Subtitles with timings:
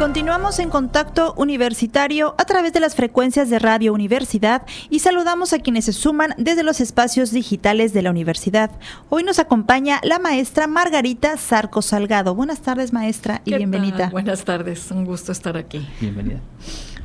[0.00, 5.58] Continuamos en contacto universitario a través de las frecuencias de Radio Universidad y saludamos a
[5.58, 8.70] quienes se suman desde los espacios digitales de la universidad.
[9.10, 12.34] Hoy nos acompaña la maestra Margarita Zarco Salgado.
[12.34, 14.08] Buenas tardes, maestra, y bienvenida.
[14.08, 15.86] Buenas tardes, un gusto estar aquí.
[16.00, 16.40] Bienvenida.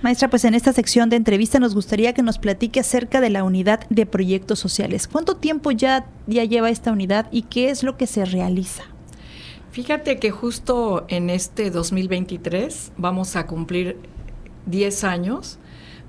[0.01, 3.43] Maestra, pues en esta sección de entrevista nos gustaría que nos platique acerca de la
[3.43, 5.09] unidad de proyectos sociales.
[5.09, 8.83] ¿Cuánto tiempo ya, ya lleva esta unidad y qué es lo que se realiza?
[9.75, 13.97] Fíjate que justo en este 2023 vamos a cumplir
[14.67, 15.59] 10 años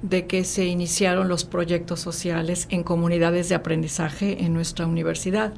[0.02, 5.52] de que se iniciaron los proyectos sociales en comunidades de aprendizaje en nuestra universidad.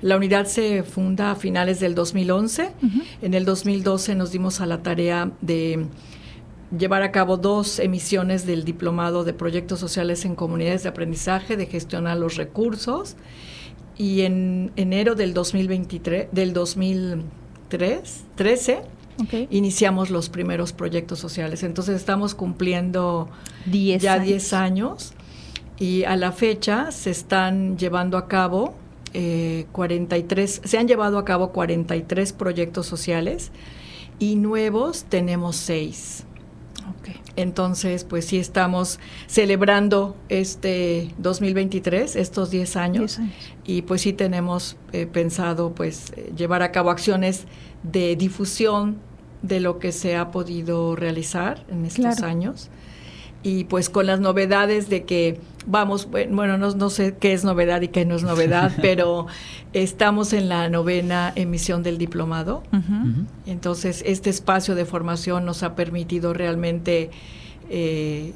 [0.00, 2.72] La unidad se funda a finales del 2011.
[3.20, 5.84] En el 2012 nos dimos a la tarea de
[6.74, 11.66] llevar a cabo dos emisiones del diplomado de proyectos sociales en comunidades de aprendizaje, de
[11.66, 13.16] gestionar los recursos.
[13.98, 16.54] Y en enero del 2023, del
[17.78, 18.82] 2000 13
[19.50, 21.62] iniciamos los primeros proyectos sociales.
[21.62, 23.28] Entonces estamos cumpliendo
[23.66, 25.12] ya 10 años
[25.78, 28.74] y a la fecha se están llevando a cabo
[29.12, 33.52] 43, eh, se han llevado a cabo 43 proyectos sociales
[34.18, 36.24] y nuevos tenemos 6.
[37.36, 43.20] Entonces, pues sí estamos celebrando este 2023, estos 10 años,
[43.64, 47.46] y pues sí tenemos eh, pensado pues llevar a cabo acciones
[47.82, 48.98] de difusión
[49.42, 52.70] de lo que se ha podido realizar en estos años
[53.42, 57.82] y pues con las novedades de que vamos, bueno, no, no, sé qué es novedad
[57.82, 59.26] y qué no es novedad, pero
[59.72, 62.62] estamos en la novena emisión del diplomado.
[63.46, 67.10] Entonces, este espacio de formación nos ha permitido realmente
[67.68, 68.32] eh,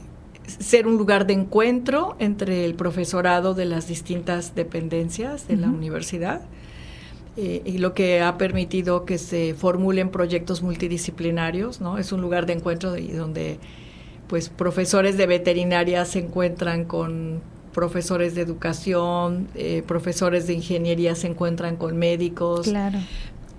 [0.46, 6.42] ser un lugar de encuentro entre el profesorado de las distintas dependencias de la universidad.
[7.38, 11.98] Eh, y lo que ha permitido que se formulen proyectos multidisciplinarios, ¿no?
[11.98, 13.58] Es un lugar de encuentro donde
[14.28, 17.40] pues profesores de veterinaria se encuentran con
[17.72, 22.68] profesores de educación, eh, profesores de ingeniería se encuentran con médicos.
[22.68, 22.98] Claro.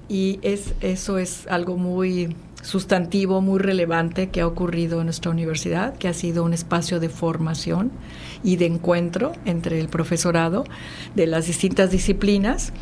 [0.10, 5.96] Y es, eso es algo muy sustantivo, muy relevante que ha ocurrido en nuestra universidad,
[5.96, 7.92] que ha sido un espacio de formación
[8.44, 10.66] y de encuentro entre el profesorado
[11.16, 12.74] de las distintas disciplinas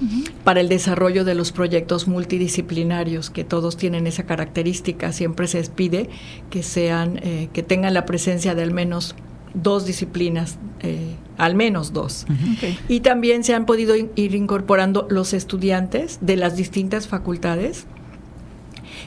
[0.44, 5.12] para el desarrollo de los proyectos multidisciplinarios, que todos tienen esa característica.
[5.12, 6.09] Siempre se pide
[6.50, 9.16] que sean, eh, que tengan la presencia de al menos
[9.53, 12.25] dos disciplinas, eh, al menos dos.
[12.88, 17.85] Y también se han podido ir incorporando los estudiantes de las distintas facultades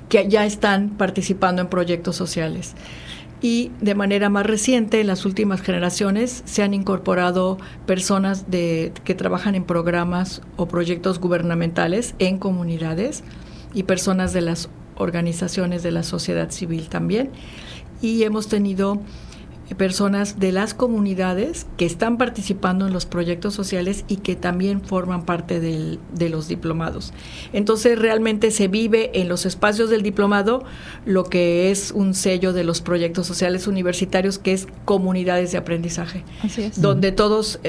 [0.09, 2.75] que ya están participando en proyectos sociales
[3.41, 9.15] y de manera más reciente, en las últimas generaciones, se han incorporado personas de, que
[9.15, 13.23] trabajan en programas o proyectos gubernamentales en comunidades
[13.75, 17.31] y personas de las organizaciones de la sociedad civil también.
[18.03, 19.01] Y hemos tenido
[19.77, 25.25] personas de las comunidades que están participando en los proyectos sociales y que también forman
[25.25, 27.13] parte de los diplomados.
[27.53, 30.65] Entonces realmente se vive en los espacios del diplomado
[31.05, 36.25] lo que es un sello de los proyectos sociales universitarios, que es comunidades de aprendizaje,
[36.77, 37.61] donde todos,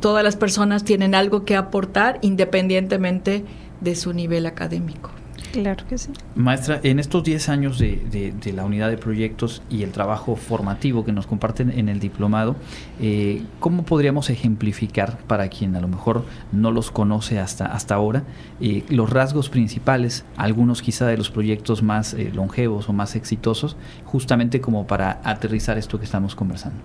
[0.00, 3.44] todas las personas tienen algo que aportar independientemente
[3.80, 5.10] de su nivel académico.
[5.52, 6.10] Claro que sí.
[6.34, 11.12] Maestra, en estos 10 años de, la unidad de proyectos y el trabajo formativo que
[11.12, 12.56] nos comparten en el diplomado,
[13.00, 18.22] eh, ¿cómo podríamos ejemplificar para quien a lo mejor no los conoce hasta, hasta ahora
[18.62, 23.76] eh, los rasgos principales, algunos quizá de los proyectos más eh, longevos o más exitosos,
[24.06, 26.80] justamente como para aterrizar esto que estamos conversando?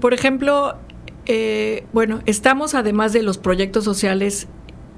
[0.00, 0.78] por ejemplo,
[1.92, 4.48] bueno, estamos además de los proyectos sociales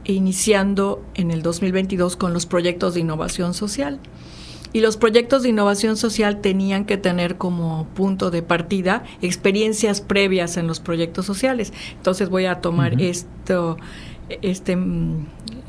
[0.04, 4.00] iniciando en el 2022 con los proyectos de innovación social.
[4.72, 10.56] Y los proyectos de innovación social tenían que tener como punto de partida experiencias previas
[10.56, 11.72] en los proyectos sociales.
[11.94, 13.76] Entonces voy a tomar esto,
[14.40, 14.78] este,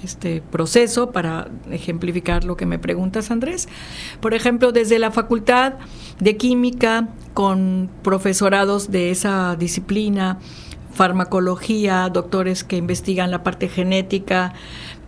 [0.03, 3.67] este proceso para ejemplificar lo que me preguntas, Andrés.
[4.21, 5.73] Por ejemplo, desde la Facultad
[6.19, 10.39] de Química, con profesorados de esa disciplina,
[10.93, 14.53] farmacología, doctores que investigan la parte genética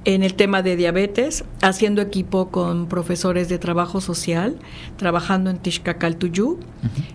[0.03, 4.57] en el tema de diabetes, haciendo equipo con profesores de trabajo social,
[4.97, 6.59] trabajando en Tishkakal-Tuyú,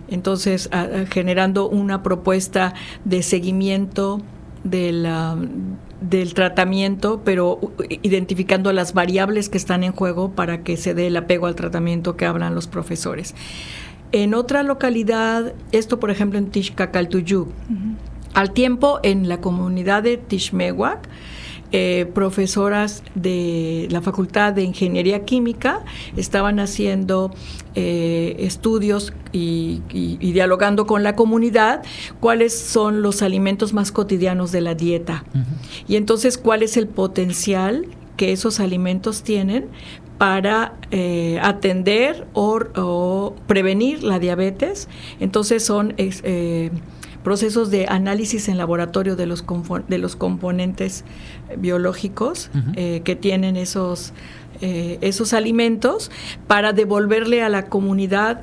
[0.09, 0.69] entonces
[1.09, 2.73] generando una propuesta
[3.05, 4.21] de seguimiento
[4.65, 7.59] del tratamiento, pero
[8.01, 12.17] identificando las variables que están en juego para que se dé el apego al tratamiento
[12.17, 13.35] que hablan los profesores.
[14.11, 17.47] En otra localidad, esto por ejemplo en Tishkakal-Tuyú,
[18.33, 21.07] al tiempo, en la comunidad de Tishmewak,
[21.73, 25.85] eh, profesoras de la Facultad de Ingeniería Química
[26.17, 27.31] estaban haciendo
[27.75, 29.79] eh, estudios y,
[30.19, 31.81] dialogando con la comunidad
[32.19, 35.23] cuáles son los alimentos más cotidianos de la dieta.
[35.87, 37.85] Y entonces cuál es el potencial
[38.17, 39.69] que esos alimentos tienen
[40.17, 44.89] para eh, atender o, prevenir la diabetes.
[45.19, 46.69] Entonces son eh,
[47.23, 49.45] procesos de análisis en laboratorio de los,
[49.87, 51.03] de los componentes
[51.57, 54.13] biológicos eh, que tienen esos,
[54.61, 56.11] esos alimentos
[56.47, 58.41] para devolverle a la comunidad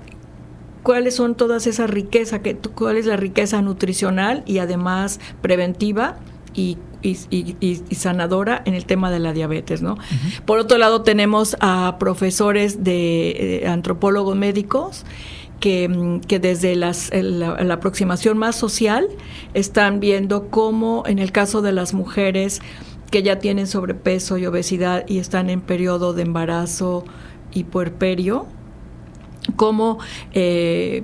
[0.83, 2.41] cuáles son todas esas riquezas,
[2.75, 6.17] cuál es la riqueza nutricional y además preventiva
[6.55, 9.97] y y, sanadora en el tema de la diabetes, ¿no?
[10.45, 15.05] Por otro lado, tenemos a profesores de, eh, antropólogos médicos
[15.61, 16.93] que, mm, desde la,
[17.73, 19.09] aproximación más social
[19.55, 22.61] están viendo cómo en el caso de las mujeres
[23.11, 27.05] que ya tienen sobrepeso y obesidad y están en periodo de embarazo
[27.53, 28.47] y puerperio,
[29.57, 29.99] cómo
[30.33, 31.03] eh,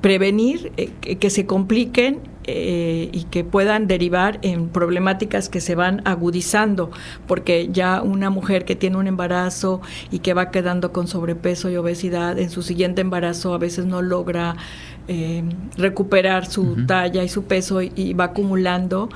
[0.00, 6.02] prevenir eh, que se compliquen eh, y que puedan derivar en problemáticas que se van
[6.04, 6.90] agudizando,
[7.26, 9.80] porque ya una mujer que tiene un embarazo
[10.10, 14.02] y que va quedando con sobrepeso y obesidad, en su siguiente embarazo a veces no
[14.02, 14.56] logra
[15.06, 15.42] eh,
[15.76, 19.10] recuperar su talla y su peso y, va acumulando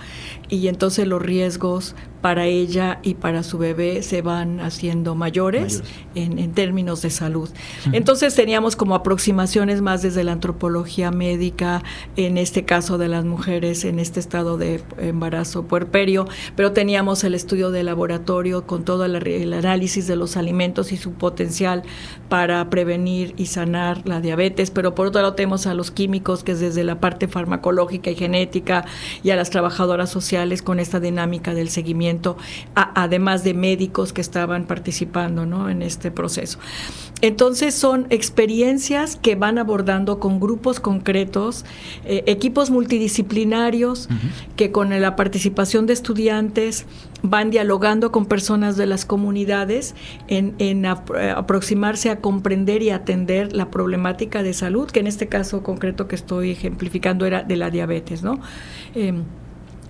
[0.51, 6.53] y entonces los riesgos para ella y para su bebé se van haciendo mayores, En,
[6.53, 7.49] términos de salud.
[7.93, 11.83] Entonces teníamos como aproximaciones más desde la antropología médica,
[12.17, 16.27] en este caso de las mujeres en este estado de embarazo puerperio,
[16.57, 20.97] pero teníamos el estudio de laboratorio con todo el, el análisis de los alimentos y
[20.97, 21.85] su potencial
[22.29, 26.53] para prevenir y sanar la diabetes, pero por otro lado tenemos a los químicos, que
[26.53, 28.85] es desde la parte farmacológica y genética,
[29.23, 32.37] y a las trabajadoras sociales con esta dinámica del seguimiento
[32.75, 35.71] además de médicos que estaban participando ¿no?
[35.71, 36.59] en este proceso.
[37.21, 41.65] Entonces son experiencias que van abordando con grupos concretos,
[42.05, 44.09] eh, equipos multidisciplinarios
[44.57, 46.87] que con la participación de estudiantes
[47.23, 49.95] van dialogando con personas de las comunidades
[50.29, 55.63] en, en aproximarse a comprender y atender la problemática de salud, que en este caso
[55.63, 58.41] concreto que estoy ejemplificando era de la diabetes, ¿no?
[58.95, 59.25] Em,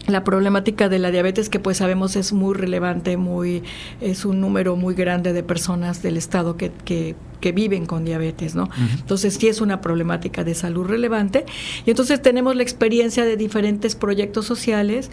[0.08, 3.62] la problemática de la diabetes que pues sabemos es muy relevante, muy
[4.00, 7.14] es un número muy grande de personas del estado que, que,
[7.52, 8.68] viven con diabetes, ¿no?
[8.98, 11.46] Entonces sí es una problemática de salud relevante
[11.86, 15.10] y entonces tenemos la experiencia de diferentes proyectos sociales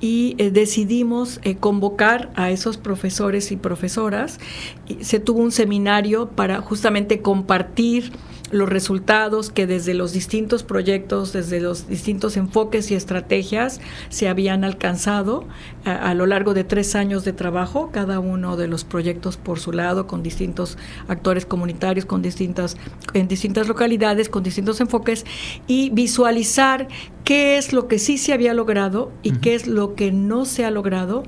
[0.00, 4.40] y eh, decidimos eh, convocar a esos profesores y profesoras.
[4.88, 8.10] Y se tuvo un seminario para justamente compartir
[8.50, 14.64] los resultados que desde los distintos proyectos, desde los distintos enfoques y estrategias se habían
[14.64, 15.46] alcanzado
[15.84, 19.72] a, lo largo de tres años de trabajo, cada uno de los proyectos por su
[19.72, 20.78] lado, con distintos
[21.08, 22.76] actores comunitarios, con distintas,
[23.14, 25.24] en distintas localidades, con distintos enfoques,
[25.66, 26.88] y visualizar
[27.24, 30.64] qué es lo que sí se había logrado y qué es lo que no se
[30.64, 31.24] ha logrado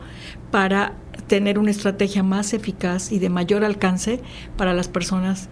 [0.50, 0.94] para
[1.26, 4.20] tener una estrategia más eficaz y de mayor alcance
[4.56, 5.48] para las personas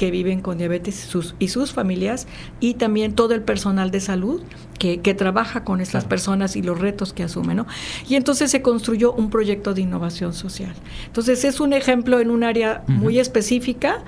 [0.00, 2.26] que viven con diabetes y sus, y sus familias
[2.58, 4.40] y también todo el personal de salud
[4.78, 7.58] que, trabaja con estas personas y los retos que asumen.
[7.58, 7.66] ¿no?
[8.08, 10.72] Y entonces se construyó un proyecto de innovación social.
[11.04, 14.02] Entonces es un ejemplo en un área muy específica,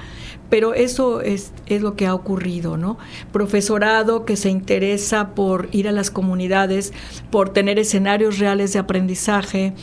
[0.48, 2.96] pero eso es, es lo que ha ocurrido, ¿no?
[3.30, 6.94] Profesorado que se interesa por ir a las comunidades,
[7.30, 9.74] por tener escenarios reales de aprendizaje,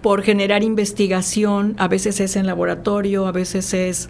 [0.00, 4.08] por generar investigación, a veces es en laboratorio, a veces es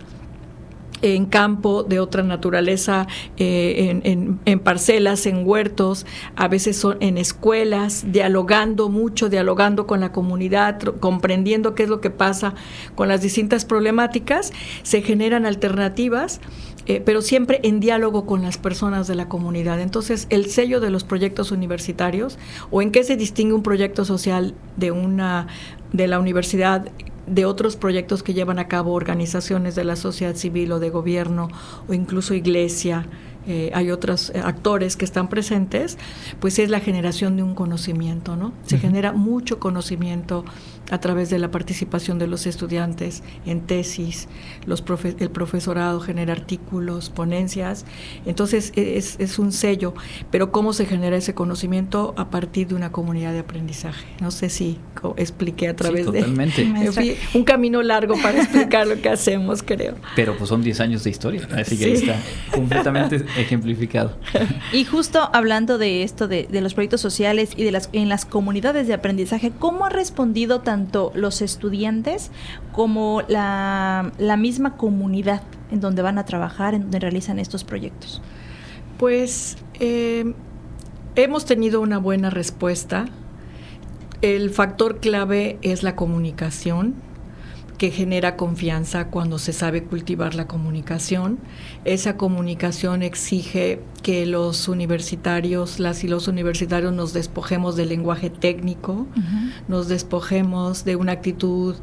[1.03, 8.05] en campo de otra naturaleza, eh, en, parcelas, en huertos, a veces son en escuelas,
[8.13, 12.55] dialogando mucho, dialogando con la comunidad, comprendiendo qué es lo que pasa
[12.95, 14.53] con las distintas problemáticas,
[14.83, 16.41] se generan alternativas.
[16.87, 19.81] Eh, pero siempre en diálogo con las personas de la comunidad.
[19.81, 22.39] Entonces, el sello de los proyectos universitarios
[22.71, 25.47] o en qué se distingue un proyecto social de una
[25.93, 26.91] de la universidad
[27.31, 31.49] de otros proyectos que llevan a cabo organizaciones de la sociedad civil o de gobierno
[31.89, 33.07] o incluso iglesia,
[33.47, 35.97] eh, hay otros eh, actores que están presentes,
[36.41, 38.53] pues es la generación de un conocimiento, ¿no?
[38.67, 40.45] Se genera mucho conocimiento
[40.91, 44.29] a través de la participación de los estudiantes en tesis,
[44.67, 44.85] los
[45.19, 47.85] el profesorado genera artículos, ponencias,
[48.27, 49.95] entonces e-, es, un sello,
[50.31, 54.07] pero ¿cómo se genera ese conocimiento a partir de una comunidad de aprendizaje?
[54.21, 54.79] No sé si
[55.17, 56.21] expliqué a través de...
[57.35, 59.95] un camino largo para explicar lo que hacemos, creo.
[60.17, 62.17] Pero pues son 10 años de historia, así que está
[62.53, 64.17] completamente ejemplificado.
[64.73, 68.87] Y justo hablando de esto, de, los proyectos sociales y de las en las comunidades
[68.87, 72.31] de aprendizaje, ¿cómo han respondido tanto los estudiantes
[72.73, 78.23] como la, la misma comunidad en donde van a trabajar, en donde realizan estos proyectos?
[78.99, 80.33] Pues eh,
[81.17, 83.07] hemos tenido una buena respuesta.
[84.23, 86.95] El factor clave es la comunicación
[87.81, 91.39] que genera confianza cuando se sabe cultivar la comunicación.
[91.87, 99.07] Esa comunicación exige que los universitarios, las y los universitarios nos despojemos del lenguaje técnico,
[99.67, 101.75] nos despojemos de una actitud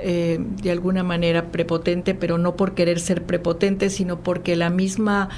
[0.00, 5.30] eh, de alguna manera prepotente, pero no por querer ser prepotente, sino porque la misma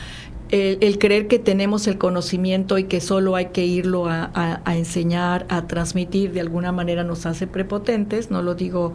[0.50, 5.66] el, creer que tenemos el conocimiento y que solo hay que irlo a, enseñar, a
[5.66, 8.94] transmitir, de alguna manera nos hace prepotentes, no lo digo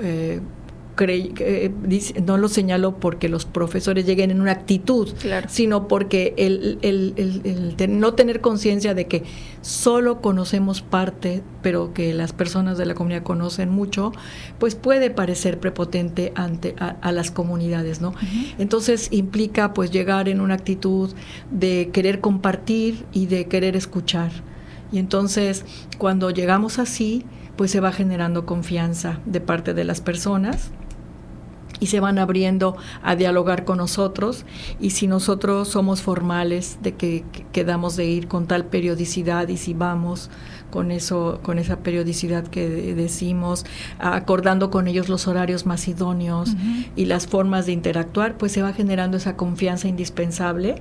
[0.00, 0.40] eh,
[2.22, 5.08] no lo señalo porque los profesores lleguen en una actitud,
[5.48, 9.22] sino porque el, el, no tener conciencia de que
[9.62, 14.12] solo conocemos parte, pero que las personas de la comunidad conocen mucho,
[14.58, 18.14] pues puede parecer prepotente ante a, las comunidades, ¿no?
[18.58, 21.10] Entonces implica pues llegar en una actitud
[21.50, 24.30] de querer compartir y de querer escuchar.
[24.92, 25.64] Y entonces
[25.98, 27.24] cuando llegamos así,
[27.62, 30.72] pues se va generando confianza de parte de las personas
[31.82, 34.44] y se van abriendo a dialogar con nosotros.
[34.80, 39.74] Y si nosotros somos formales de que, quedamos de ir con tal periodicidad y si
[39.74, 40.30] vamos
[40.70, 43.66] con eso con esa periodicidad que decimos
[43.98, 46.54] acordando con ellos los horarios más idóneos
[46.96, 50.76] y las formas de interactuar pues se va generando esa confianza indispensable.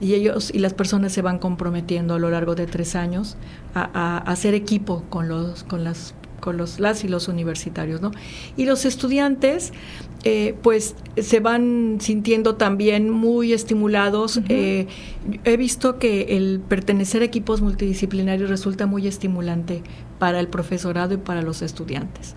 [0.00, 3.36] Y ellos y las personas se van comprometiendo a lo largo de tres años
[3.74, 8.10] a, a hacer equipo con los con las con los las y los universitarios, ¿no?
[8.56, 9.72] Y los estudiantes,
[10.24, 14.40] eh, pues, se van sintiendo también muy estimulados.
[14.48, 14.86] Eh,
[15.44, 19.82] he visto que el pertenecer a equipos multidisciplinarios resulta muy estimulante
[20.18, 22.34] para el profesorado y para los estudiantes.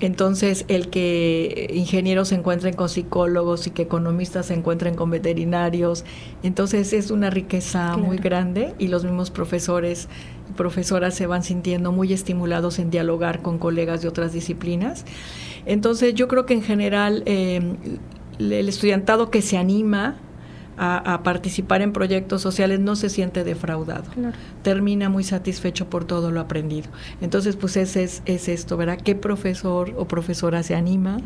[0.00, 6.04] Entonces, el que ingenieros se encuentren con psicólogos y que economistas se encuentren con veterinarios,
[6.42, 10.08] entonces es una riqueza muy grande y los mismos profesores
[10.48, 15.04] y profesoras se van sintiendo muy estimulados en dialogar con colegas de otras disciplinas.
[15.66, 17.60] Entonces, yo creo que en general eh,
[18.38, 20.16] el estudiantado que se anima
[20.78, 24.04] a, participar en proyectos sociales no se siente defraudado.
[24.62, 26.88] Termina muy satisfecho por todo lo aprendido.
[27.20, 28.98] Entonces, pues ese es, es esto, ¿verdad?
[29.02, 31.18] ¿Qué profesor o profesora se anima?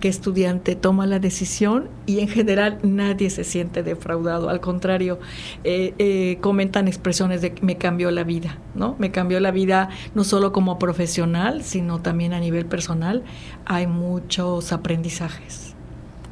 [0.00, 1.88] ¿Qué estudiante toma la decisión?
[2.06, 4.48] Y en general nadie se siente defraudado.
[4.48, 5.18] Al contrario,
[5.64, 8.94] eh, eh, comentan expresiones de me cambió la vida, ¿no?
[8.98, 13.24] Me cambió la vida no solo como profesional, sino también a nivel personal.
[13.64, 15.75] Hay muchos aprendizajes.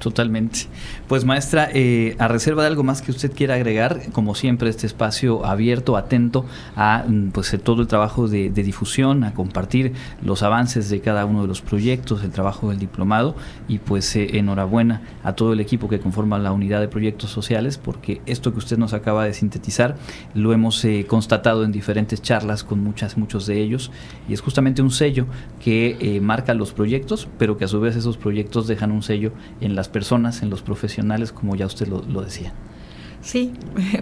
[0.05, 0.67] Totalmente.
[1.09, 4.87] Pues maestra, eh, a reserva de algo más que usted quiera agregar, como siempre este
[4.87, 6.45] espacio abierto, atento
[6.77, 11.41] a mm, pues todo el trabajo de, difusión, a compartir los avances de cada uno
[11.41, 13.35] de los proyectos, el trabajo del diplomado
[13.67, 17.79] y pues eh, enhorabuena a todo el equipo que conforma la unidad de proyectos sociales
[17.79, 19.97] porque esto que usted nos acaba de sintetizar
[20.35, 23.91] lo hemos eh, constatado en diferentes charlas con muchas muchos de ellos
[24.29, 25.25] y es justamente un sello
[25.63, 29.75] que marca los proyectos, pero que a su vez esos proyectos dejan un sello en
[29.75, 32.53] las personas, en los profesionales, como ya usted lo, decía.
[33.23, 33.53] Sí,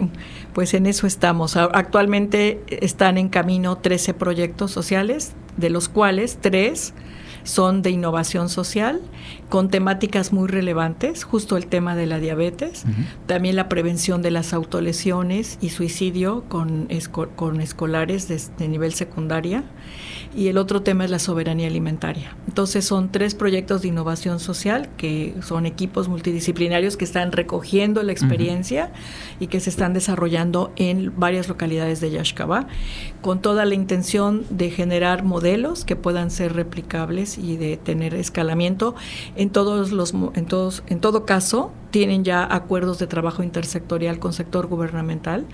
[0.53, 1.55] pues en eso estamos.
[1.55, 6.95] Actualmente están en camino 13 proyectos sociales, de los cuales tres
[7.43, 9.01] son de innovación social,
[9.49, 12.85] con temáticas muy relevantes, justo el tema de la diabetes,
[13.27, 16.87] también la prevención de las autolesiones y suicidio con,
[17.35, 19.63] con escolares de, nivel secundaria,
[20.35, 22.35] y el otro tema es la soberanía alimentaria.
[22.47, 28.11] Entonces son tres proyectos de innovación social que son equipos multidisciplinarios que están recogiendo la
[28.11, 28.91] experiencia
[29.39, 32.67] y que se están desarrollando en varias localidades de Yaxcabá,
[33.21, 38.95] con toda la intención de generar modelos que puedan ser replicables y de tener escalamiento.
[39.35, 44.33] En todos los en todos en todo caso tienen ya acuerdos de trabajo intersectorial con
[44.33, 45.45] sector gubernamental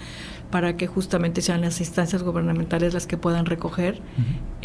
[0.52, 4.02] para que justamente sean las instancias gubernamentales las que puedan recoger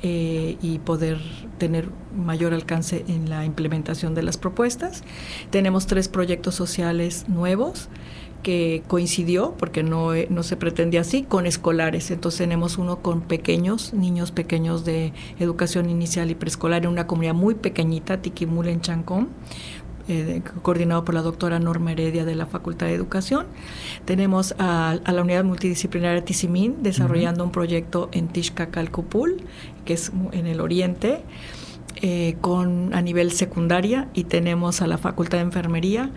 [0.03, 1.19] eh, y poder
[1.59, 5.03] tener mayor alcance en la implementación de las propuestas.
[5.51, 7.89] Tenemos tres proyectos sociales nuevos
[8.45, 12.13] que coincidió, porque no, eh, no se pretendía así, con escolares.
[12.13, 17.35] Entonces tenemos uno con pequeños, niños pequeños de educación inicial y preescolar en una comunidad
[17.35, 19.31] muy pequeñita, Tiquimula en Chancón,
[20.07, 23.47] eh, coordinado por la doctora Norma Heredia de la Facultad de Educación.
[24.05, 29.39] Tenemos a, la unidad multidisciplinaria Tizimín desarrollando un proyecto en Tishkacalcupul,
[29.87, 31.23] que es en el oriente,
[31.97, 36.11] eh, con, a nivel secundaria, y tenemos a la Facultad de Enfermería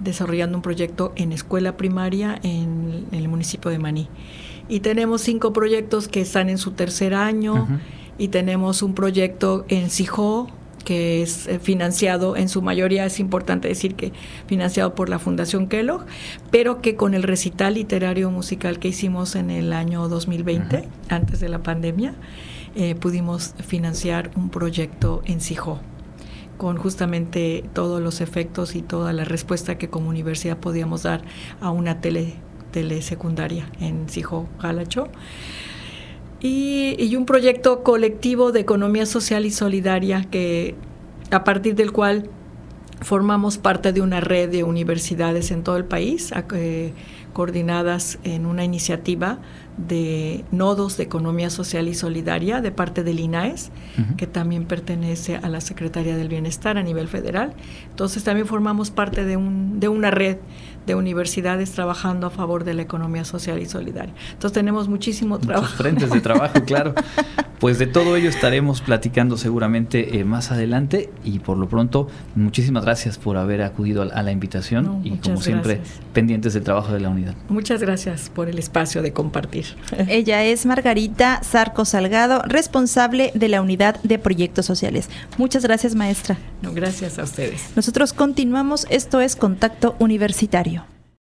[0.00, 4.08] desarrollando un proyecto en escuela primaria en, el municipio de Maní.
[4.68, 7.68] Y tenemos cinco proyectos que están en su tercer año
[8.18, 10.48] y tenemos un proyecto en Sijó
[10.84, 14.12] que es eh, financiado en su mayoría, es importante decir que
[14.46, 16.06] financiado por la Fundación Kellogg,
[16.50, 21.48] pero que con el recital literario musical que hicimos en el año 2020, antes de
[21.48, 22.14] la pandemia,
[22.74, 25.80] eh, pudimos financiar un proyecto en Sijó
[26.60, 31.22] con justamente todos los efectos y toda la respuesta que como universidad podíamos dar
[31.62, 32.34] a una tele,
[32.70, 35.08] telesecundaria en Sijó, Jalacho.
[36.42, 40.74] Y, un proyecto colectivo de economía social y solidaria que
[41.30, 42.28] a partir del cual
[43.00, 46.92] formamos parte de una red de universidades en todo el país, eh,
[47.32, 49.38] coordinadas en una iniciativa
[49.88, 53.70] de nodos de economía social y solidaria de parte del INAES,
[54.16, 57.54] que también pertenece a la Secretaría del Bienestar a nivel federal.
[57.90, 60.38] Entonces también formamos parte de, un, de una red
[60.86, 64.12] de universidades trabajando a favor de la economía social y solidaria.
[64.32, 65.62] Entonces tenemos muchísimo trabajo.
[65.62, 66.94] Muchos frentes de trabajo, claro.
[67.60, 72.84] Pues de todo ello estaremos platicando seguramente eh, más adelante y por lo pronto muchísimas
[72.84, 75.82] gracias por haber acudido a, la invitación y como siempre
[76.14, 77.34] pendientes del trabajo de la unidad.
[77.50, 79.66] Muchas gracias por el espacio de compartir.
[80.08, 85.08] Ella es Margarita Zarco Salgado, responsable de la unidad de proyectos sociales.
[85.38, 86.36] Muchas gracias maestra.
[86.62, 87.62] No, gracias a ustedes.
[87.76, 90.84] Nosotros continuamos, esto es Contacto Universitario.